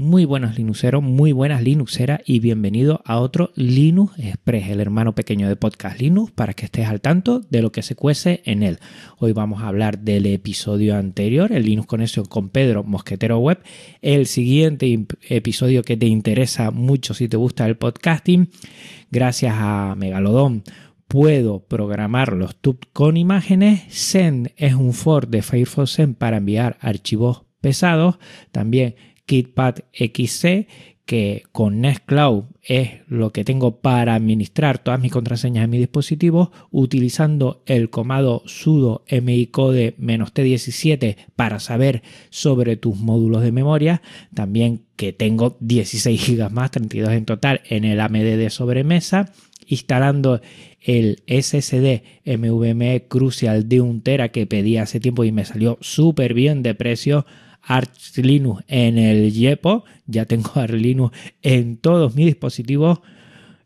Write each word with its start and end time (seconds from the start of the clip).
Muy 0.00 0.26
buenos 0.26 0.56
Linuxeros, 0.56 1.02
muy 1.02 1.32
buenas 1.32 1.60
Linuxeras 1.60 2.20
y 2.24 2.38
bienvenido 2.38 3.02
a 3.04 3.18
otro 3.18 3.50
Linux 3.56 4.16
Express, 4.16 4.68
el 4.68 4.80
hermano 4.80 5.16
pequeño 5.16 5.48
de 5.48 5.56
Podcast 5.56 6.00
Linux, 6.00 6.30
para 6.30 6.52
que 6.52 6.66
estés 6.66 6.86
al 6.86 7.00
tanto 7.00 7.40
de 7.50 7.62
lo 7.62 7.72
que 7.72 7.82
se 7.82 7.96
cuece 7.96 8.40
en 8.44 8.62
él. 8.62 8.78
Hoy 9.18 9.32
vamos 9.32 9.60
a 9.60 9.66
hablar 9.66 9.98
del 9.98 10.26
episodio 10.26 10.96
anterior, 10.96 11.50
el 11.50 11.64
Linux 11.64 11.88
Conexión 11.88 12.26
con 12.26 12.48
Pedro 12.48 12.84
Mosquetero 12.84 13.40
Web, 13.40 13.58
el 14.00 14.26
siguiente 14.26 15.04
episodio 15.30 15.82
que 15.82 15.96
te 15.96 16.06
interesa 16.06 16.70
mucho 16.70 17.12
si 17.12 17.26
te 17.26 17.36
gusta 17.36 17.66
el 17.66 17.76
podcasting, 17.76 18.50
gracias 19.10 19.56
a 19.58 19.96
Megalodon 19.98 20.62
puedo 21.08 21.58
programar 21.66 22.34
los 22.34 22.54
tubes 22.54 22.86
con 22.92 23.16
imágenes. 23.16 23.82
Send 23.88 24.52
es 24.56 24.74
un 24.74 24.92
for 24.92 25.26
de 25.26 25.42
Firefox 25.42 25.90
Send 25.90 26.14
para 26.14 26.36
enviar 26.36 26.78
archivos 26.80 27.48
pesados. 27.60 28.18
También 28.52 28.94
KitPad 29.28 29.80
XC, 29.92 30.66
que 31.04 31.44
con 31.52 31.80
Nextcloud 31.80 32.44
es 32.62 33.00
lo 33.06 33.30
que 33.30 33.44
tengo 33.44 33.76
para 33.80 34.14
administrar 34.14 34.78
todas 34.78 35.00
mis 35.00 35.12
contraseñas 35.12 35.64
en 35.64 35.70
mi 35.70 35.78
dispositivo, 35.78 36.50
utilizando 36.70 37.62
el 37.66 37.90
comando 37.90 38.42
sudo 38.46 39.04
micode 39.22 39.96
"-t17 39.96 41.16
para 41.36 41.60
saber 41.60 42.02
sobre 42.30 42.76
tus 42.76 42.96
módulos 42.96 43.42
de 43.42 43.52
memoria. 43.52 44.02
También 44.34 44.82
que 44.96 45.12
tengo 45.12 45.56
16 45.60 46.26
GB 46.26 46.50
más, 46.50 46.70
32 46.72 47.12
en 47.12 47.24
total 47.24 47.60
en 47.68 47.84
el 47.84 48.00
AMD 48.00 48.36
de 48.36 48.50
sobremesa 48.50 49.32
instalando 49.66 50.40
el 50.80 51.22
SSD 51.26 52.02
MVME 52.24 53.04
Crucial 53.06 53.68
de 53.68 53.82
1 53.82 54.00
tera 54.02 54.30
que 54.30 54.46
pedí 54.46 54.78
hace 54.78 54.98
tiempo 54.98 55.24
y 55.24 55.32
me 55.32 55.44
salió 55.44 55.76
súper 55.82 56.32
bien 56.32 56.62
de 56.62 56.74
precio 56.74 57.26
Arch 57.68 58.16
Linux 58.16 58.64
en 58.66 58.96
el 58.96 59.30
YEPO, 59.30 59.84
ya 60.06 60.24
tengo 60.24 60.50
Arch 60.54 60.72
Linux 60.72 61.16
en 61.42 61.76
todos 61.76 62.14
mis 62.14 62.26
dispositivos. 62.26 63.00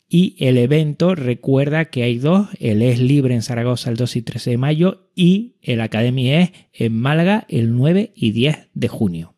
Y 0.09 0.36
el 0.44 0.59
evento 0.59 1.14
recuerda 1.14 1.86
que 1.86 2.03
hay 2.03 2.19
dos, 2.19 2.48
el 2.59 2.83
es 2.83 2.98
libre 2.98 3.34
en 3.34 3.41
Zaragoza 3.41 3.89
el 3.89 3.97
2 3.97 4.17
y 4.17 4.22
13 4.22 4.50
de 4.50 4.59
mayo 4.59 5.09
y 5.14 5.55
el 5.62 5.81
Academy 5.81 6.31
es 6.31 6.53
en 6.75 6.98
Málaga 6.98 7.47
el 7.48 7.75
9 7.75 8.12
y 8.14 8.33
10 8.33 8.69
de 8.75 8.89
junio. 8.89 9.34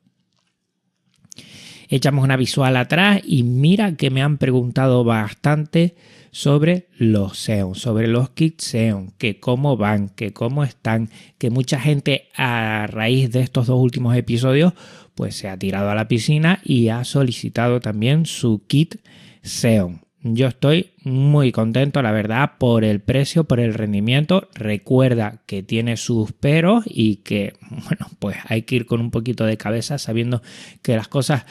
Echamos 1.88 2.24
una 2.24 2.36
visual 2.36 2.76
atrás 2.76 3.20
y 3.24 3.44
mira 3.44 3.94
que 3.94 4.10
me 4.10 4.22
han 4.22 4.38
preguntado 4.38 5.04
bastante 5.04 5.94
sobre 6.34 6.88
los 6.98 7.38
Xeon, 7.38 7.76
sobre 7.76 8.08
los 8.08 8.30
kits 8.30 8.72
Xeon, 8.72 9.12
que 9.18 9.38
cómo 9.38 9.76
van, 9.76 10.08
que 10.08 10.32
cómo 10.32 10.64
están, 10.64 11.08
que 11.38 11.48
mucha 11.48 11.78
gente 11.78 12.28
a 12.34 12.88
raíz 12.88 13.30
de 13.30 13.40
estos 13.40 13.68
dos 13.68 13.80
últimos 13.80 14.16
episodios 14.16 14.72
pues 15.14 15.36
se 15.36 15.48
ha 15.48 15.56
tirado 15.56 15.90
a 15.90 15.94
la 15.94 16.08
piscina 16.08 16.58
y 16.64 16.88
ha 16.88 17.04
solicitado 17.04 17.78
también 17.78 18.26
su 18.26 18.66
kit 18.66 18.96
Xeon. 19.44 20.00
Yo 20.22 20.48
estoy 20.48 20.90
muy 21.04 21.52
contento, 21.52 22.02
la 22.02 22.10
verdad, 22.10 22.52
por 22.58 22.82
el 22.82 23.00
precio, 23.00 23.44
por 23.44 23.60
el 23.60 23.72
rendimiento. 23.72 24.48
Recuerda 24.54 25.42
que 25.46 25.62
tiene 25.62 25.96
sus 25.96 26.32
peros 26.32 26.82
y 26.84 27.16
que, 27.16 27.54
bueno, 27.70 28.08
pues 28.18 28.38
hay 28.48 28.62
que 28.62 28.74
ir 28.74 28.86
con 28.86 29.00
un 29.00 29.12
poquito 29.12 29.44
de 29.44 29.56
cabeza 29.56 29.98
sabiendo 29.98 30.42
que 30.82 30.96
las 30.96 31.06
cosas 31.06 31.44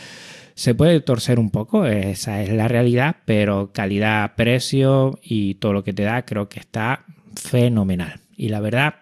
se 0.56 0.76
puede 0.76 1.00
torcer 1.02 1.40
un 1.40 1.50
poco, 1.50 1.86
esa 1.86 2.42
es 2.42 2.50
la 2.50 2.68
realidad, 2.68 3.18
pero 3.26 3.72
calidad, 3.74 4.36
precio 4.36 5.20
y 5.22 5.56
todo 5.56 5.74
lo 5.74 5.84
que 5.84 5.94
te 5.94 6.04
da 6.04 6.26
creo 6.26 6.50
que 6.50 6.60
está 6.60 7.06
fenomenal. 7.36 8.22
Y 8.36 8.50
la 8.50 8.60
verdad 8.60 8.96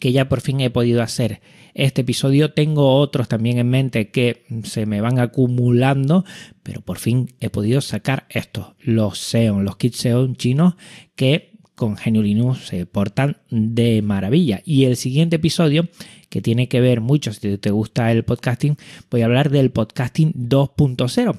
que 0.00 0.12
ya 0.12 0.28
por 0.28 0.40
fin 0.40 0.60
he 0.60 0.70
podido 0.70 1.02
hacer 1.02 1.40
este 1.74 2.02
episodio. 2.02 2.52
Tengo 2.52 2.96
otros 2.96 3.28
también 3.28 3.58
en 3.58 3.68
mente 3.68 4.10
que 4.10 4.44
se 4.64 4.86
me 4.86 5.00
van 5.00 5.18
acumulando, 5.18 6.24
pero 6.62 6.80
por 6.80 6.98
fin 6.98 7.34
he 7.40 7.50
podido 7.50 7.80
sacar 7.80 8.26
estos, 8.28 8.74
los 8.80 9.18
Xeon, 9.18 9.64
los 9.64 9.76
kits 9.76 10.00
Xeon 10.00 10.36
chinos 10.36 10.74
que 11.14 11.51
con 11.74 11.96
Genio 11.96 12.22
Linux 12.22 12.66
se 12.66 12.86
portan 12.86 13.38
de 13.50 14.02
maravilla. 14.02 14.62
Y 14.64 14.84
el 14.84 14.96
siguiente 14.96 15.36
episodio, 15.36 15.88
que 16.28 16.42
tiene 16.42 16.68
que 16.68 16.80
ver 16.80 17.00
mucho, 17.00 17.32
si 17.32 17.58
te 17.58 17.70
gusta 17.70 18.10
el 18.12 18.24
podcasting, 18.24 18.76
voy 19.10 19.22
a 19.22 19.26
hablar 19.26 19.50
del 19.50 19.70
podcasting 19.70 20.32
2.0, 20.34 21.38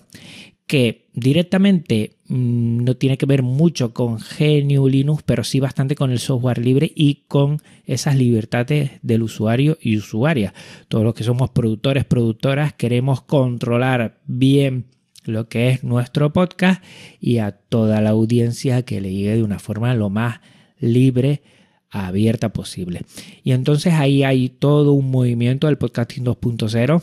que 0.67 1.09
directamente 1.13 2.17
mm, 2.27 2.83
no 2.83 2.95
tiene 2.97 3.17
que 3.17 3.25
ver 3.25 3.43
mucho 3.43 3.93
con 3.93 4.17
GNU 4.17 4.87
Linux, 4.87 5.23
pero 5.23 5.43
sí 5.43 5.59
bastante 5.59 5.95
con 5.95 6.11
el 6.11 6.19
software 6.19 6.57
libre 6.57 6.91
y 6.95 7.25
con 7.27 7.61
esas 7.85 8.15
libertades 8.15 8.91
del 9.01 9.23
usuario 9.23 9.77
y 9.81 9.97
usuaria. 9.97 10.53
Todos 10.87 11.03
los 11.03 11.13
que 11.13 11.23
somos 11.23 11.51
productores, 11.51 12.05
productoras, 12.05 12.73
queremos 12.73 13.21
controlar 13.21 14.19
bien 14.25 14.87
lo 15.25 15.47
que 15.47 15.69
es 15.69 15.83
nuestro 15.83 16.33
podcast 16.33 16.83
y 17.19 17.37
a 17.37 17.51
toda 17.51 18.01
la 18.01 18.11
audiencia 18.11 18.83
que 18.83 19.01
le 19.01 19.13
llegue 19.13 19.35
de 19.35 19.43
una 19.43 19.59
forma 19.59 19.93
lo 19.95 20.09
más 20.09 20.39
libre, 20.79 21.41
abierta 21.89 22.49
posible. 22.49 23.01
Y 23.43 23.51
entonces 23.51 23.93
ahí 23.93 24.23
hay 24.23 24.49
todo 24.49 24.93
un 24.93 25.11
movimiento 25.11 25.67
del 25.67 25.77
podcasting 25.77 26.25
2.0 26.25 27.01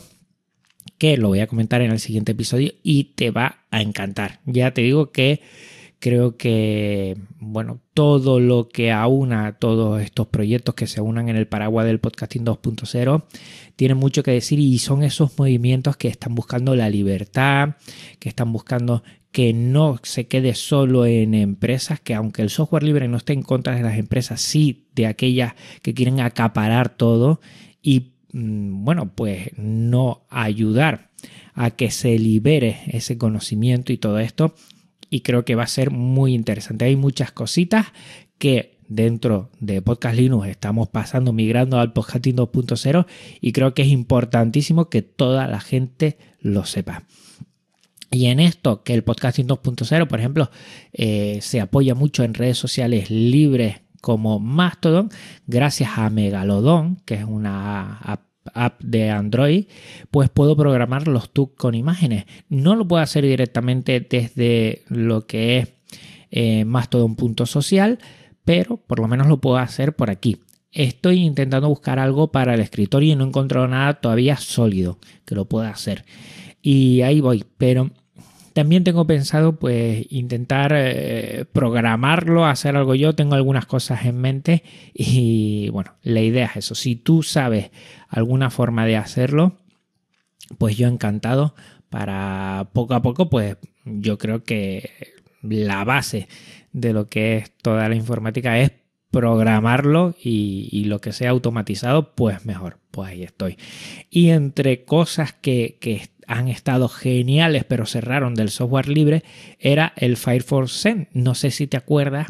que 0.97 1.17
lo 1.17 1.29
voy 1.29 1.39
a 1.39 1.47
comentar 1.47 1.81
en 1.81 1.91
el 1.91 1.99
siguiente 1.99 2.33
episodio 2.33 2.73
y 2.83 3.05
te 3.15 3.31
va 3.31 3.65
a 3.71 3.81
encantar. 3.81 4.39
Ya 4.45 4.71
te 4.71 4.81
digo 4.81 5.11
que 5.11 5.41
creo 6.01 6.35
que 6.35 7.15
bueno, 7.39 7.79
todo 7.93 8.39
lo 8.39 8.67
que 8.69 8.91
aúna 8.91 9.53
todos 9.59 10.01
estos 10.01 10.27
proyectos 10.27 10.73
que 10.73 10.87
se 10.87 10.99
unan 10.99 11.29
en 11.29 11.35
el 11.37 11.47
paraguas 11.47 11.85
del 11.85 11.99
podcasting 11.99 12.43
2.0 12.43 13.23
tiene 13.75 13.93
mucho 13.93 14.23
que 14.23 14.31
decir 14.31 14.59
y 14.59 14.79
son 14.79 15.03
esos 15.03 15.37
movimientos 15.37 15.97
que 15.97 16.07
están 16.07 16.33
buscando 16.33 16.75
la 16.75 16.89
libertad, 16.89 17.75
que 18.19 18.29
están 18.29 18.51
buscando 18.51 19.03
que 19.31 19.53
no 19.53 19.99
se 20.01 20.27
quede 20.27 20.55
solo 20.55 21.05
en 21.05 21.35
empresas, 21.35 21.99
que 21.99 22.15
aunque 22.15 22.41
el 22.41 22.49
software 22.49 22.83
libre 22.83 23.07
no 23.07 23.17
esté 23.17 23.33
en 23.33 23.43
contra 23.43 23.75
de 23.75 23.83
las 23.83 23.97
empresas, 23.97 24.41
sí 24.41 24.87
de 24.95 25.05
aquellas 25.05 25.53
que 25.83 25.93
quieren 25.93 26.19
acaparar 26.19 26.89
todo 26.89 27.39
y 27.81 28.13
mm, 28.33 28.83
bueno, 28.83 29.11
pues 29.13 29.51
no 29.55 30.25
ayudar 30.29 31.11
a 31.53 31.69
que 31.69 31.91
se 31.91 32.17
libere 32.17 32.81
ese 32.87 33.19
conocimiento 33.19 33.93
y 33.93 33.97
todo 33.97 34.17
esto 34.17 34.55
y 35.11 35.21
creo 35.21 35.45
que 35.45 35.53
va 35.53 35.63
a 35.63 35.67
ser 35.67 35.91
muy 35.91 36.33
interesante. 36.33 36.85
Hay 36.85 36.95
muchas 36.95 37.31
cositas 37.31 37.87
que 38.39 38.79
dentro 38.87 39.51
de 39.59 39.81
Podcast 39.81 40.15
Linux 40.15 40.47
estamos 40.47 40.89
pasando, 40.89 41.33
migrando 41.33 41.79
al 41.79 41.93
Podcasting 41.93 42.37
2.0 42.37 43.05
y 43.41 43.51
creo 43.51 43.75
que 43.75 43.83
es 43.83 43.89
importantísimo 43.89 44.89
que 44.89 45.03
toda 45.03 45.47
la 45.47 45.59
gente 45.59 46.17
lo 46.39 46.65
sepa. 46.65 47.03
Y 48.09 48.25
en 48.25 48.39
esto, 48.39 48.83
que 48.83 48.93
el 48.93 49.03
podcasting 49.03 49.47
2.0, 49.47 50.07
por 50.07 50.19
ejemplo, 50.19 50.51
eh, 50.91 51.39
se 51.41 51.61
apoya 51.61 51.95
mucho 51.95 52.25
en 52.25 52.33
redes 52.33 52.57
sociales 52.57 53.09
libres 53.09 53.81
como 54.01 54.39
Mastodon, 54.39 55.09
gracias 55.47 55.91
a 55.97 56.09
Megalodon, 56.09 56.97
que 57.05 57.15
es 57.15 57.23
una 57.23 57.97
app 57.99 58.30
app 58.53 58.81
de 58.81 59.09
Android, 59.09 59.65
pues 60.09 60.29
puedo 60.29 60.55
programar 60.55 61.07
los 61.07 61.31
tubs 61.31 61.53
con 61.55 61.75
imágenes. 61.75 62.25
No 62.49 62.75
lo 62.75 62.87
puedo 62.87 63.01
hacer 63.01 63.23
directamente 63.23 63.99
desde 63.99 64.83
lo 64.87 65.25
que 65.27 65.57
es 65.57 65.73
eh, 66.31 66.65
más 66.65 66.89
todo 66.89 67.05
un 67.05 67.15
punto 67.15 67.45
social, 67.45 67.99
pero 68.45 68.77
por 68.77 68.99
lo 68.99 69.07
menos 69.07 69.27
lo 69.27 69.39
puedo 69.39 69.57
hacer 69.57 69.95
por 69.95 70.09
aquí. 70.09 70.39
Estoy 70.71 71.19
intentando 71.19 71.67
buscar 71.67 71.99
algo 71.99 72.31
para 72.31 72.53
el 72.53 72.61
escritorio 72.61 73.11
y 73.11 73.15
no 73.15 73.25
he 73.25 73.27
encontrado 73.27 73.67
nada 73.67 73.95
todavía 73.95 74.37
sólido 74.37 74.99
que 75.25 75.35
lo 75.35 75.45
pueda 75.45 75.69
hacer. 75.69 76.05
Y 76.61 77.01
ahí 77.01 77.19
voy, 77.19 77.43
pero 77.57 77.91
también 78.53 78.83
tengo 78.83 79.05
pensado 79.07 79.57
pues 79.57 80.05
intentar 80.11 80.73
eh, 80.75 81.45
programarlo, 81.51 82.45
hacer 82.45 82.75
algo 82.75 82.95
yo, 82.95 83.13
tengo 83.13 83.35
algunas 83.35 83.65
cosas 83.65 84.05
en 84.05 84.19
mente 84.19 84.63
y 84.93 85.69
bueno, 85.69 85.95
la 86.03 86.21
idea 86.21 86.45
es 86.47 86.57
eso. 86.57 86.75
Si 86.75 86.95
tú 86.95 87.23
sabes 87.23 87.71
alguna 88.09 88.49
forma 88.49 88.85
de 88.85 88.97
hacerlo, 88.97 89.57
pues 90.57 90.77
yo 90.77 90.87
encantado 90.87 91.55
para 91.89 92.69
poco 92.73 92.93
a 92.93 93.01
poco 93.01 93.29
pues 93.29 93.57
yo 93.85 94.17
creo 94.17 94.43
que 94.43 94.89
la 95.41 95.83
base 95.83 96.27
de 96.71 96.93
lo 96.93 97.07
que 97.07 97.37
es 97.37 97.51
toda 97.57 97.89
la 97.89 97.95
informática 97.95 98.59
es 98.59 98.71
programarlo 99.11 100.15
y, 100.23 100.85
lo 100.85 100.99
que 101.01 101.11
sea 101.11 101.29
automatizado, 101.29 102.15
pues 102.15 102.45
mejor. 102.45 102.79
Pues 102.91 103.11
ahí 103.11 103.23
estoy. 103.23 103.57
Y 104.09 104.29
entre 104.29 104.83
cosas 104.83 105.33
que, 105.33 105.77
que, 105.79 106.09
han 106.27 106.47
estado 106.47 106.87
geniales, 106.87 107.63
pero 107.63 107.85
cerraron 107.85 108.35
del 108.35 108.49
software 108.49 108.87
libre, 108.87 109.23
era 109.59 109.93
el 109.95 110.17
Firefox 110.17 110.71
Send. 110.71 111.07
No 111.13 111.35
sé 111.35 111.51
si 111.51 111.67
te 111.67 111.77
acuerdas 111.77 112.27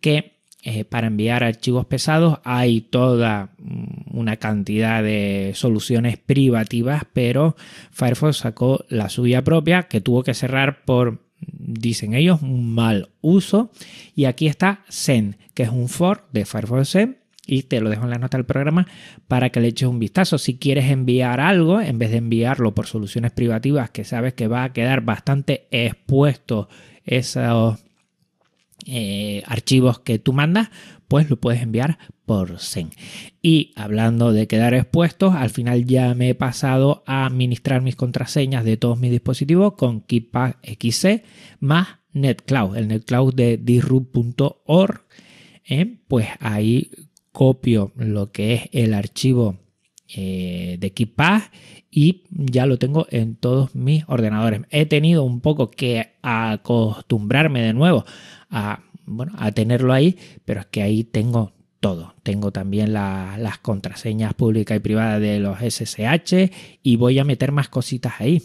que 0.00 0.36
eh, 0.62 0.84
para 0.84 1.06
enviar 1.06 1.44
archivos 1.44 1.86
pesados 1.86 2.40
hay 2.42 2.80
toda 2.80 3.50
mm, 3.58 4.18
una 4.18 4.36
cantidad 4.36 5.02
de 5.02 5.52
soluciones 5.54 6.18
privativas, 6.18 7.04
pero 7.12 7.56
Firefox 7.92 8.38
sacó 8.38 8.84
la 8.88 9.08
suya 9.08 9.44
propia 9.44 9.84
que 9.84 10.00
tuvo 10.00 10.24
que 10.24 10.34
cerrar 10.34 10.84
por, 10.84 11.20
dicen 11.38 12.14
ellos, 12.14 12.42
un 12.42 12.74
mal 12.74 13.10
uso. 13.20 13.70
Y 14.14 14.24
aquí 14.24 14.48
está 14.48 14.80
Send, 14.88 15.36
que 15.54 15.62
es 15.62 15.68
un 15.68 15.88
for 15.88 16.26
de 16.32 16.44
Firefox 16.44 16.88
Send 16.88 17.16
y 17.46 17.62
te 17.62 17.80
lo 17.80 17.88
dejo 17.88 18.04
en 18.04 18.10
la 18.10 18.18
nota 18.18 18.36
del 18.36 18.44
programa 18.44 18.86
para 19.28 19.50
que 19.50 19.60
le 19.60 19.68
eches 19.68 19.88
un 19.88 19.98
vistazo. 19.98 20.38
Si 20.38 20.58
quieres 20.58 20.90
enviar 20.90 21.40
algo, 21.40 21.80
en 21.80 21.98
vez 21.98 22.10
de 22.10 22.18
enviarlo 22.18 22.74
por 22.74 22.86
soluciones 22.86 23.32
privativas, 23.32 23.90
que 23.90 24.04
sabes 24.04 24.34
que 24.34 24.48
va 24.48 24.64
a 24.64 24.72
quedar 24.72 25.02
bastante 25.02 25.68
expuesto 25.70 26.68
esos 27.04 27.78
eh, 28.86 29.42
archivos 29.46 30.00
que 30.00 30.18
tú 30.18 30.32
mandas, 30.32 30.70
pues 31.08 31.30
lo 31.30 31.36
puedes 31.36 31.62
enviar 31.62 31.98
por 32.24 32.58
Zen. 32.58 32.90
Y 33.40 33.72
hablando 33.76 34.32
de 34.32 34.48
quedar 34.48 34.74
expuestos, 34.74 35.34
al 35.34 35.50
final 35.50 35.86
ya 35.86 36.14
me 36.14 36.30
he 36.30 36.34
pasado 36.34 37.04
a 37.06 37.26
administrar 37.26 37.80
mis 37.80 37.96
contraseñas 37.96 38.64
de 38.64 38.76
todos 38.76 38.98
mis 38.98 39.12
dispositivos 39.12 39.74
con 39.74 40.00
KeePass 40.00 40.56
XC 40.62 41.22
más 41.60 41.88
NetCloud, 42.12 42.76
el 42.76 42.88
NetCloud 42.88 43.34
de 43.34 43.56
disrupt.org. 43.56 45.02
¿eh? 45.64 45.98
Pues 46.08 46.28
ahí 46.40 46.90
copio 47.36 47.92
lo 47.96 48.32
que 48.32 48.54
es 48.54 48.62
el 48.72 48.94
archivo 48.94 49.58
eh, 50.08 50.78
de 50.80 50.94
KeePass 50.94 51.50
y 51.90 52.24
ya 52.30 52.64
lo 52.64 52.78
tengo 52.78 53.06
en 53.10 53.36
todos 53.36 53.74
mis 53.74 54.04
ordenadores. 54.08 54.62
He 54.70 54.86
tenido 54.86 55.22
un 55.22 55.42
poco 55.42 55.70
que 55.70 56.14
acostumbrarme 56.22 57.60
de 57.60 57.74
nuevo 57.74 58.06
a, 58.48 58.84
bueno, 59.04 59.34
a 59.36 59.52
tenerlo 59.52 59.92
ahí, 59.92 60.16
pero 60.46 60.60
es 60.60 60.66
que 60.68 60.80
ahí 60.80 61.04
tengo 61.04 61.52
todo. 61.78 62.14
Tengo 62.22 62.52
también 62.52 62.94
las 62.94 63.58
contraseñas 63.58 64.32
públicas 64.32 64.74
y 64.74 64.80
privadas 64.80 65.20
de 65.20 65.38
los 65.38 65.58
SSH 65.58 66.50
y 66.82 66.96
voy 66.96 67.18
a 67.18 67.24
meter 67.24 67.52
más 67.52 67.68
cositas 67.68 68.14
ahí. 68.18 68.42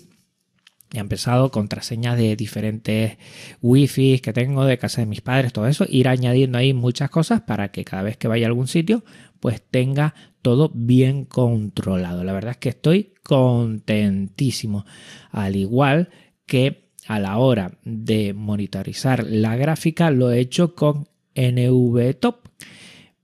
He 0.94 1.00
empezado 1.00 1.52
contraseñas 1.52 2.18
de 2.18 2.36
diferentes 2.36 3.18
wifi 3.62 4.20
que 4.20 4.34
tengo 4.34 4.66
de 4.66 4.78
casa 4.78 5.02
de 5.02 5.08
mis 5.08 5.22
padres, 5.22 5.54
todo 5.54 5.68
eso, 5.68 5.86
ir 5.88 6.10
añadiendo 6.10 6.58
ahí 6.58 6.74
muchas 6.74 7.10
cosas 7.10 7.42
para 7.42 7.72
que 7.72 7.86
cada 7.86 8.04
vez 8.04 8.18
que 8.18 8.28
vaya 8.28 8.48
a 8.48 8.50
algún 8.50 8.68
sitio, 8.68 9.04
pues 9.40 9.62
tenga 9.62 10.14
todo 10.42 10.70
bien 10.74 11.24
controlado. 11.24 12.24
La 12.24 12.34
verdad 12.34 12.52
es 12.52 12.58
que 12.58 12.70
estoy 12.70 13.14
contentísimo. 13.24 14.86
Al 15.32 15.56
igual 15.56 16.10
que 16.46 16.90
a 17.08 17.20
la 17.20 17.38
hora 17.38 17.78
de 17.84 18.34
monitorizar 18.34 19.26
la 19.26 19.56
gráfica, 19.56 20.12
lo 20.12 20.32
he 20.32 20.40
hecho 20.40 20.76
con 20.76 21.08
NVTop 21.36 22.48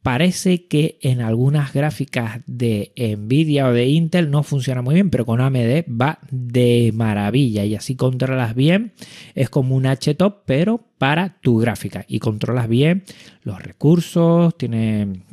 Parece 0.03 0.67
que 0.67 0.97
en 1.01 1.19
algunas 1.19 1.73
gráficas 1.73 2.39
de 2.45 2.93
Nvidia 2.95 3.67
o 3.67 3.73
de 3.73 3.87
Intel 3.87 4.31
no 4.31 4.43
funciona 4.43 4.81
muy 4.81 4.95
bien, 4.95 5.09
pero 5.09 5.25
con 5.25 5.41
AMD 5.41 5.83
va 5.89 6.19
de 6.31 6.91
maravilla 6.95 7.65
y 7.65 7.75
así 7.75 7.95
controlas 7.95 8.55
bien. 8.55 8.93
Es 9.35 9.49
como 9.49 9.75
un 9.75 9.85
HTOP, 9.85 10.43
pero 10.45 10.81
para 10.97 11.39
tu 11.41 11.57
gráfica 11.57 12.05
y 12.07 12.19
controlas 12.19 12.69
bien 12.69 13.03
los 13.43 13.61
recursos, 13.61 14.57
tiene 14.57 15.27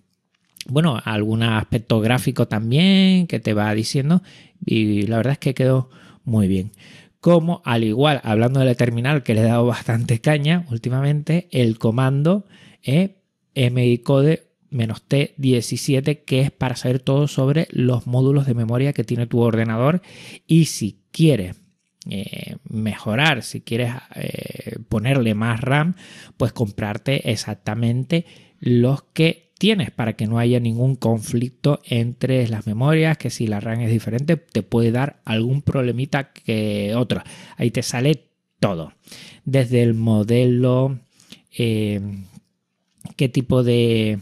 bueno, 0.67 0.99
algún 1.05 1.43
aspecto 1.43 2.01
gráfico 2.01 2.49
también 2.49 3.27
que 3.27 3.41
te 3.41 3.55
va 3.55 3.75
diciendo 3.75 4.23
y 4.65 5.03
la 5.03 5.19
verdad 5.19 5.35
es 5.35 5.39
que 5.39 5.55
quedó 5.55 5.91
muy 6.25 6.49
bien. 6.49 6.73
Como 7.21 7.63
al 7.65 7.85
igual, 7.85 8.21
hablando 8.25 8.61
de 8.61 8.67
la 8.67 8.75
terminal 8.75 9.23
que 9.23 9.35
le 9.35 9.41
he 9.41 9.45
dado 9.45 9.67
bastante 9.67 10.21
caña 10.21 10.67
últimamente, 10.71 11.49
el 11.53 11.79
comando 11.79 12.45
eh, 12.83 13.17
micode 13.55 14.49
T17 14.75 16.25
que 16.25 16.41
es 16.41 16.51
para 16.51 16.77
saber 16.77 17.01
todo 17.01 17.29
sobre 17.29 17.69
los 17.71 18.07
módulos 18.07 18.47
de 18.47 18.55
memoria 18.55 18.93
que 18.93 19.05
tiene 19.05 19.27
tu 19.27 19.41
ordenador 19.41 20.03
y 20.47 20.67
si 20.67 21.01
quieres 21.11 21.57
eh, 22.11 22.57
mejorar, 22.69 23.43
si 23.43 23.63
quieres 23.63 23.93
eh, 24.15 24.77
ponerle 24.89 25.35
más 25.35 25.61
RAM, 25.61 25.95
pues 26.37 26.53
comprarte 26.53 27.31
exactamente 27.31 28.27
los 28.61 29.03
que 29.03 29.53
tienes 29.59 29.91
para 29.91 30.15
que 30.15 30.27
no 30.27 30.39
haya 30.39 30.61
ningún 30.61 30.97
conflicto 30.97 31.81
entre 31.87 32.47
las 32.49 32.67
memorias, 32.67 33.17
que 33.17 33.31
si 33.31 33.47
la 33.47 33.61
RAM 33.61 33.81
es 33.81 33.91
diferente 33.91 34.37
te 34.37 34.63
puede 34.63 34.91
dar 34.91 35.21
algún 35.25 35.63
problemita 35.63 36.33
que 36.33 36.95
otro. 36.95 37.23
Ahí 37.57 37.71
te 37.71 37.83
sale 37.83 38.27
todo, 38.61 38.93
desde 39.45 39.83
el 39.83 39.95
modelo, 39.95 40.99
eh, 41.57 42.01
qué 43.17 43.29
tipo 43.29 43.63
de 43.63 44.19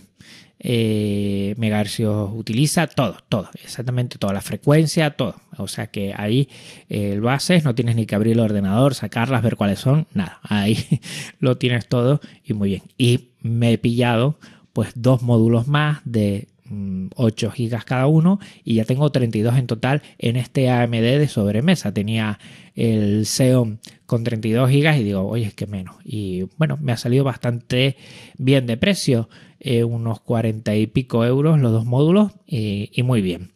eh, 0.64 1.54
megahercios 1.58 2.30
utiliza, 2.34 2.86
todo, 2.86 3.16
todo, 3.28 3.48
exactamente 3.64 4.18
toda 4.18 4.32
la 4.32 4.40
frecuencia, 4.40 5.10
todo. 5.10 5.34
O 5.56 5.66
sea 5.66 5.88
que 5.88 6.14
ahí 6.16 6.48
eh, 6.88 7.16
lo 7.16 7.30
haces, 7.30 7.64
no 7.64 7.74
tienes 7.74 7.96
ni 7.96 8.06
que 8.06 8.14
abrir 8.14 8.34
el 8.34 8.40
ordenador, 8.40 8.94
sacarlas, 8.94 9.42
ver 9.42 9.56
cuáles 9.56 9.80
son, 9.80 10.06
nada, 10.14 10.38
ahí 10.42 11.00
lo 11.40 11.58
tienes 11.58 11.88
todo 11.88 12.20
y 12.44 12.52
muy 12.52 12.68
bien. 12.68 12.82
Y 12.96 13.30
me 13.40 13.72
he 13.72 13.78
pillado 13.78 14.38
pues 14.72 14.92
dos 14.94 15.22
módulos 15.22 15.66
más 15.66 16.00
de 16.04 16.48
8 17.16 17.48
mm, 17.48 17.52
gigas 17.52 17.84
cada 17.84 18.06
uno 18.06 18.38
y 18.64 18.74
ya 18.74 18.84
tengo 18.84 19.10
32 19.10 19.56
en 19.56 19.66
total 19.66 20.02
en 20.18 20.36
este 20.36 20.70
AMD 20.70 20.92
de 20.92 21.28
sobremesa. 21.28 21.92
Tenía 21.92 22.38
el 22.74 23.26
Xeon 23.26 23.80
con 24.06 24.24
32 24.24 24.70
gigas 24.70 24.98
y 24.98 25.04
digo, 25.04 25.26
oye, 25.26 25.46
es 25.46 25.54
que 25.54 25.66
menos. 25.66 25.96
Y 26.04 26.44
bueno, 26.58 26.78
me 26.80 26.92
ha 26.92 26.96
salido 26.96 27.24
bastante 27.24 27.96
bien 28.38 28.66
de 28.66 28.76
precio. 28.76 29.28
Eh, 29.64 29.84
unos 29.84 30.20
40 30.20 30.74
y 30.74 30.88
pico 30.88 31.24
euros 31.24 31.60
los 31.60 31.70
dos 31.70 31.84
módulos 31.84 32.32
y, 32.46 32.90
muy 33.04 33.22
bien. 33.22 33.52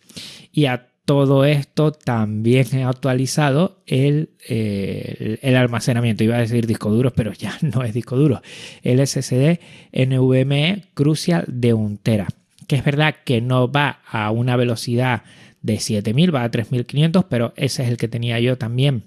Y 0.53 0.67
a 0.67 0.87
todo 1.05 1.45
esto 1.45 1.91
también 1.93 2.67
he 2.73 2.85
actualizado 2.85 3.83
el, 3.87 4.31
el, 4.49 5.57
almacenamiento. 5.57 6.23
Iba 6.23 6.37
a 6.37 6.41
decir 6.41 6.67
disco 6.67 6.91
duro, 6.91 7.13
pero 7.13 7.33
ya 7.33 7.59
no 7.61 7.83
es 7.83 7.93
disco 7.93 8.17
duro. 8.17 8.41
El 8.83 9.05
SSD 9.05 9.59
NVMe 9.93 10.85
Crucial 10.95 11.45
de 11.49 11.75
1 11.75 11.99
tera. 12.03 12.29
Que 12.67 12.77
es 12.77 12.85
verdad 12.85 13.17
que 13.25 13.41
no 13.41 13.71
va 13.71 14.01
a 14.11 14.31
una 14.31 14.57
velocidad 14.57 15.23
de 15.63 15.81
7000, 15.81 16.35
va 16.35 16.45
a 16.45 16.51
3500, 16.51 17.25
pero 17.25 17.53
ese 17.57 17.83
es 17.83 17.89
el 17.89 17.97
que 17.97 18.09
tenía 18.09 18.39
yo 18.41 18.57
también 18.57 19.05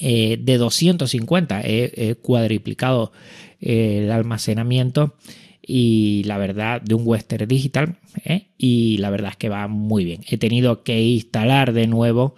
eh, 0.00 0.38
de 0.40 0.56
250. 0.58 1.60
He, 1.64 2.16
cuadriplicado 2.22 3.12
el 3.60 4.10
almacenamiento 4.10 5.16
y 5.60 6.22
la 6.24 6.38
verdad 6.38 6.80
de 6.80 6.94
un 6.94 7.02
Western 7.04 7.46
Digital 7.46 7.96
¿eh? 8.24 8.46
y 8.56 8.96
la 8.98 9.10
verdad 9.10 9.32
es 9.32 9.36
que 9.36 9.48
va 9.48 9.68
muy 9.68 10.04
bien. 10.04 10.22
He 10.28 10.38
tenido 10.38 10.82
que 10.82 11.00
instalar 11.02 11.72
de 11.72 11.86
nuevo 11.86 12.36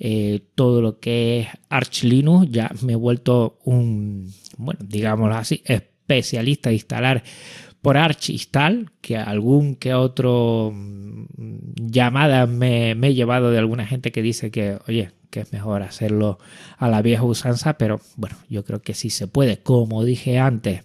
eh, 0.00 0.40
todo 0.56 0.82
lo 0.82 0.98
que 0.98 1.40
es 1.40 1.48
Arch 1.68 2.02
Linux, 2.02 2.50
ya 2.50 2.72
me 2.82 2.94
he 2.94 2.96
vuelto 2.96 3.60
un, 3.64 4.32
bueno, 4.56 4.80
digámoslo 4.82 5.36
así, 5.36 5.62
especialista 5.64 6.70
de 6.70 6.74
instalar 6.74 7.22
por 7.82 7.96
Arch 7.96 8.30
Install, 8.30 8.92
que 9.00 9.16
algún 9.16 9.74
que 9.74 9.92
otro 9.92 10.72
mm, 10.72 11.24
llamada 11.76 12.46
me, 12.46 12.92
he 12.92 13.14
llevado 13.14 13.50
de 13.50 13.58
alguna 13.58 13.86
gente 13.86 14.12
que 14.12 14.22
dice 14.22 14.50
que, 14.52 14.78
oye, 14.86 15.10
que 15.30 15.40
es 15.40 15.52
mejor 15.52 15.82
hacerlo 15.82 16.38
a 16.78 16.88
la 16.88 17.02
vieja 17.02 17.24
usanza, 17.24 17.78
pero 17.78 18.00
bueno, 18.16 18.36
yo 18.48 18.64
creo 18.64 18.80
que 18.80 18.94
sí 18.94 19.10
se 19.10 19.26
puede. 19.26 19.58
Como 19.58 20.04
dije 20.04 20.38
antes, 20.38 20.84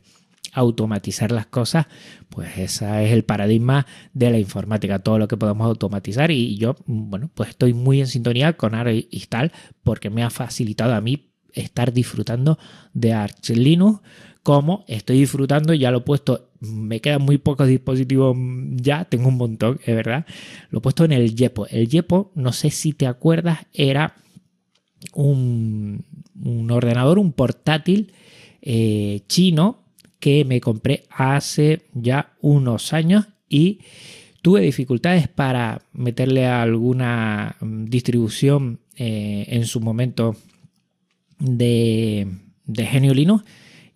automatizar 0.53 1.31
las 1.31 1.45
cosas, 1.45 1.85
pues 2.29 2.57
ese 2.57 3.05
es 3.05 3.11
el 3.11 3.23
paradigma 3.23 3.85
de 4.13 4.31
la 4.31 4.39
informática, 4.39 4.99
todo 4.99 5.19
lo 5.19 5.27
que 5.27 5.37
podemos 5.37 5.67
automatizar 5.67 6.31
y 6.31 6.57
yo, 6.57 6.75
bueno, 6.87 7.29
pues 7.35 7.49
estoy 7.49 7.75
muy 7.75 7.99
en 7.99 8.07
sintonía 8.07 8.53
con 8.53 8.73
Arch 8.73 9.07
Install 9.11 9.51
porque 9.83 10.09
me 10.09 10.23
ha 10.23 10.31
facilitado 10.31 10.95
a 10.95 11.01
mí 11.01 11.29
estar 11.53 11.93
disfrutando 11.93 12.57
de 12.93 13.13
Arch 13.13 13.49
Linux 13.49 14.01
como 14.47 14.85
estoy 14.87 15.19
disfrutando, 15.19 15.73
ya 15.73 15.91
lo 15.91 15.97
he 15.97 16.01
puesto, 16.01 16.46
me 16.59 16.99
quedan 17.01 17.21
muy 17.21 17.37
pocos 17.37 17.67
dispositivos 17.67 18.35
ya, 18.75 19.05
tengo 19.05 19.29
un 19.29 19.37
montón, 19.37 19.79
es 19.85 19.95
verdad, 19.95 20.25
lo 20.69 20.79
he 20.79 20.81
puesto 20.81 21.05
en 21.05 21.11
el 21.11 21.35
Yepo. 21.35 21.67
El 21.67 21.87
Yepo, 21.87 22.31
no 22.35 22.53
sé 22.53 22.69
si 22.71 22.93
te 22.93 23.07
acuerdas, 23.07 23.59
era 23.73 24.15
un, 25.13 26.03
ordenador, 26.69 27.19
un 27.19 27.31
portátil 27.33 28.13
eh, 28.61 29.21
chino 29.27 29.83
que 30.19 30.45
me 30.45 30.59
compré 30.61 31.05
hace 31.09 31.83
ya 31.93 32.33
unos 32.41 32.93
años 32.93 33.27
y 33.47 33.79
tuve 34.41 34.61
dificultades 34.61 35.27
para 35.27 35.81
meterle 35.93 36.47
alguna 36.47 37.55
mm, 37.59 37.85
distribución 37.85 38.79
eh, 38.95 39.45
en 39.49 39.65
su 39.65 39.79
momento 39.79 40.35
de, 41.39 42.27
de 42.65 42.85
Genio 42.85 43.13
Linux. 43.13 43.43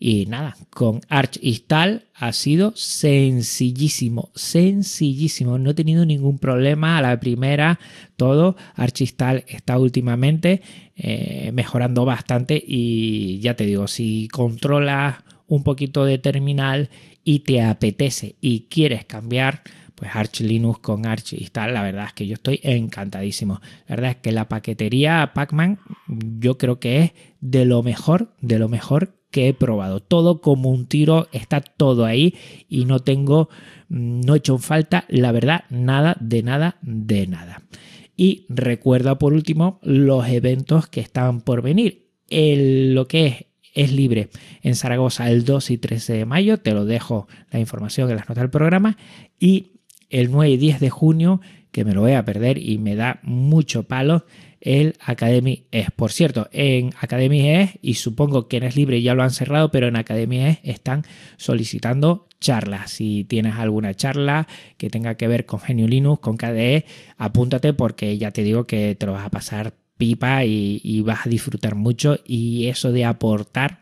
Y 0.04 0.26
nada, 0.26 0.58
con 0.72 1.02
Arch 1.10 1.38
Install 1.44 2.06
ha 2.16 2.34
sido 2.34 2.74
sencillísimo, 2.76 4.32
sencillísimo. 4.34 5.60
No 5.60 5.70
he 5.70 5.74
tenido 5.76 6.08
ningún 6.08 6.40
problema 6.40 6.98
a 6.98 7.04
la 7.04 7.20
primera, 7.20 7.80
todo. 8.18 8.56
Arch 8.74 9.02
Install 9.02 9.44
está 9.48 9.78
últimamente 9.78 10.64
eh, 10.96 11.52
mejorando 11.54 12.04
bastante 12.04 12.60
y 12.66 13.42
ya 13.42 13.56
te 13.56 13.68
digo, 13.68 13.88
si 13.88 14.28
controlas 14.30 15.18
un 15.46 15.62
poquito 15.62 16.04
de 16.04 16.18
terminal 16.18 16.90
y 17.24 17.42
te 17.42 17.62
apetece 17.62 18.38
y 18.42 18.62
quieres 18.72 19.06
cambiar, 19.06 19.62
pues 19.94 20.16
Arch 20.16 20.40
Linux 20.40 20.80
con 20.80 21.06
Arch 21.06 21.34
Install, 21.34 21.76
la 21.76 21.84
verdad 21.84 22.06
es 22.08 22.14
que 22.14 22.26
yo 22.26 22.34
estoy 22.34 22.60
encantadísimo. 22.64 23.62
La 23.88 23.98
verdad 23.98 24.12
es 24.12 24.18
que 24.18 24.32
la 24.32 24.50
paquetería 24.50 25.34
Pacman 25.36 25.78
yo 26.08 26.58
creo 26.58 26.80
que 26.80 27.04
es 27.04 27.12
de 27.40 27.66
lo 27.66 27.84
mejor, 27.84 28.34
de 28.42 28.58
lo 28.58 28.68
mejor 28.68 29.21
que 29.32 29.48
he 29.48 29.54
probado. 29.54 30.00
Todo 30.02 30.42
como 30.42 30.70
un 30.70 30.86
tiro, 30.86 31.28
está 31.32 31.62
todo 31.62 32.06
ahí 32.06 32.36
y 32.70 32.86
no 32.86 33.00
tengo, 33.00 33.50
mm, 33.90 34.22
no 34.22 34.36
he 34.36 34.38
hecho 34.38 34.58
falta, 34.58 35.06
la 35.08 35.32
verdad, 35.32 35.64
nada, 35.70 36.16
de 36.20 36.44
nada, 36.44 36.78
de 36.82 37.28
nada. 37.28 37.64
Y 38.16 38.46
recuerda 38.50 39.18
por 39.18 39.34
último 39.34 39.80
los 39.82 40.28
eventos 40.28 40.88
que 40.88 41.02
estaban 41.02 41.42
por 41.42 41.62
venir. 41.62 42.10
lo 42.30 43.08
que 43.08 43.28
es 43.28 43.46
es 43.74 43.92
libre 43.92 44.30
en 44.62 44.76
Zaragoza 44.76 45.30
el 45.30 45.46
2 45.46 45.72
y 45.72 45.78
13 45.78 46.14
de 46.14 46.26
mayo, 46.26 46.58
te 46.58 46.74
lo 46.74 46.86
dejo 46.86 47.28
la 47.52 47.60
información 47.60 48.10
en 48.10 48.18
las 48.18 48.28
notas 48.28 48.44
del 48.44 48.50
programa, 48.50 48.98
y 49.40 49.72
el 50.10 50.32
9 50.32 50.52
y 50.52 50.58
10 50.58 50.80
de 50.80 50.90
junio, 50.90 51.42
que 51.72 51.86
me 51.86 51.94
lo 51.94 52.02
voy 52.02 52.14
a 52.14 52.26
perder 52.26 52.58
y 52.58 52.78
me 52.78 52.96
da 52.96 53.20
mucho 53.24 53.84
palo, 53.84 54.26
el 54.60 54.96
Academy 55.04 55.66
es. 55.72 55.92
Por 55.92 56.12
cierto, 56.12 56.48
en 56.52 56.94
Academy 57.00 57.50
es, 57.50 57.72
y 57.82 57.96
supongo 57.96 58.48
que 58.48 58.58
en 58.58 58.64
Es 58.64 58.76
Libre 58.76 59.02
ya 59.02 59.16
lo 59.16 59.24
han 59.24 59.32
cerrado, 59.32 59.72
pero 59.72 59.88
en 59.88 59.96
Academy 59.96 60.40
es 60.40 60.60
están 60.64 61.04
solicitando 61.38 62.28
charlas. 62.40 62.92
Si 62.92 63.24
tienes 63.24 63.56
alguna 63.56 63.94
charla 63.94 64.48
que 64.78 64.90
tenga 64.90 65.16
que 65.16 65.28
ver 65.28 65.46
con 65.46 65.60
Genio 65.60 65.88
Linux, 65.88 66.22
con 66.22 66.38
KDE, 66.38 66.86
apúntate 67.18 67.74
porque 67.74 68.18
ya 68.18 68.32
te 68.32 68.44
digo 68.44 68.66
que 68.66 68.96
te 68.96 69.06
lo 69.06 69.14
vas 69.14 69.26
a 69.26 69.30
pasar 69.30 69.74
pipa 69.98 70.44
y, 70.46 71.02
vas 71.02 71.28
a 71.28 71.30
disfrutar 71.30 71.76
mucho 71.76 72.18
y 72.26 72.68
eso 72.68 72.92
de 72.92 73.06
aportar 73.06 73.82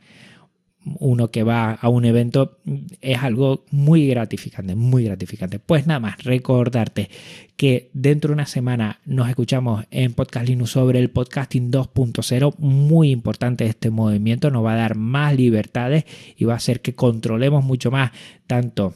uno 1.00 1.32
que 1.32 1.44
va 1.44 1.74
a 1.74 1.90
un 1.90 2.06
evento 2.06 2.60
es 3.02 3.18
algo 3.20 3.66
muy 3.72 4.08
gratificante, 4.08 4.76
muy 4.76 5.04
gratificante. 5.04 5.60
Pues 5.60 5.88
nada 5.88 6.00
más, 6.00 6.24
recordarte 6.24 7.10
que 7.56 7.90
dentro 7.94 8.30
de 8.30 8.36
una 8.36 8.46
semana 8.46 9.00
nos 9.06 9.30
escuchamos 9.30 9.86
en 9.92 10.14
Podcast 10.14 10.48
Linux 10.48 10.72
sobre 10.72 11.00
el 11.00 11.10
podcasting 11.10 11.72
2.0, 11.72 12.58
muy 12.58 13.12
importante 13.12 13.66
este 13.66 13.90
movimiento, 13.90 14.50
nos 14.50 14.66
va 14.66 14.74
a 14.74 14.78
dar 14.78 14.96
más 14.96 15.36
libertades 15.36 16.06
y 16.38 16.46
va 16.46 16.54
a 16.54 16.58
hacer 16.58 16.82
que 16.82 16.96
controlemos 16.96 17.64
mucho 17.64 17.92
más 17.92 18.12
tanto 18.48 18.94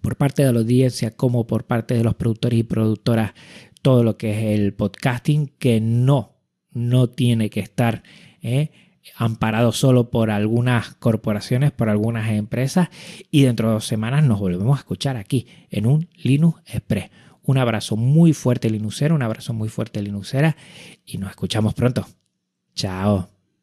por 0.00 0.16
parte 0.16 0.44
de 0.44 0.52
la 0.52 0.60
audiencia 0.60 1.10
como 1.10 1.46
por 1.46 1.64
parte 1.64 1.94
de 1.94 2.04
los 2.04 2.14
productores 2.14 2.58
y 2.58 2.62
productoras 2.62 3.32
todo 3.82 4.02
lo 4.02 4.16
que 4.16 4.30
es 4.32 4.58
el 4.58 4.72
podcasting, 4.72 5.52
que 5.58 5.80
no, 5.80 6.32
no 6.72 7.08
tiene 7.08 7.50
que 7.50 7.60
estar 7.60 8.02
eh, 8.42 8.70
amparado 9.16 9.72
solo 9.72 10.10
por 10.10 10.30
algunas 10.30 10.94
corporaciones, 10.94 11.72
por 11.72 11.88
algunas 11.88 12.30
empresas, 12.30 12.88
y 13.30 13.42
dentro 13.42 13.68
de 13.68 13.74
dos 13.74 13.86
semanas 13.86 14.24
nos 14.24 14.38
volvemos 14.38 14.76
a 14.76 14.80
escuchar 14.80 15.16
aquí 15.16 15.46
en 15.70 15.86
un 15.86 16.08
Linux 16.16 16.60
Express. 16.66 17.10
Un 17.42 17.58
abrazo 17.58 17.96
muy 17.96 18.32
fuerte 18.32 18.70
Linuxero, 18.70 19.14
un 19.14 19.22
abrazo 19.22 19.54
muy 19.54 19.68
fuerte 19.68 20.02
Linuxera, 20.02 20.56
y 21.04 21.18
nos 21.18 21.30
escuchamos 21.30 21.74
pronto. 21.74 22.06
Chao. 22.74 23.35